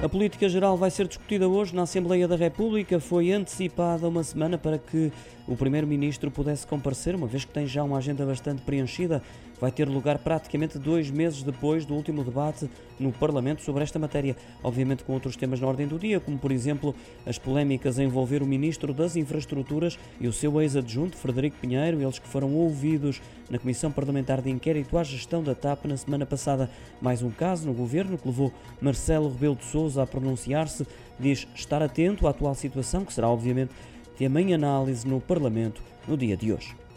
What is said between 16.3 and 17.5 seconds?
por exemplo as